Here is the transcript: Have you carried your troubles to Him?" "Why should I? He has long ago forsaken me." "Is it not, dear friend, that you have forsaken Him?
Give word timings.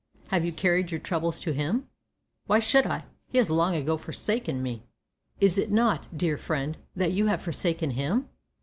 Have 0.29 0.43
you 0.43 0.51
carried 0.51 0.89
your 0.89 0.99
troubles 0.99 1.39
to 1.41 1.53
Him?" 1.53 1.87
"Why 2.47 2.57
should 2.57 2.87
I? 2.87 3.03
He 3.29 3.37
has 3.37 3.51
long 3.51 3.75
ago 3.75 3.97
forsaken 3.97 4.63
me." 4.63 4.81
"Is 5.39 5.59
it 5.59 5.69
not, 5.71 6.17
dear 6.17 6.39
friend, 6.39 6.75
that 6.95 7.11
you 7.11 7.27
have 7.27 7.43
forsaken 7.43 7.91
Him? 7.91 8.27